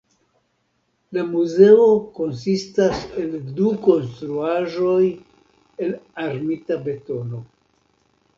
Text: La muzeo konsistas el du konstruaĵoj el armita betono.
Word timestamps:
La 1.17 1.25
muzeo 1.33 1.83
konsistas 2.15 3.03
el 3.25 3.35
du 3.59 3.69
konstruaĵoj 3.89 5.05
el 5.89 5.95
armita 6.25 6.81
betono. 6.91 7.45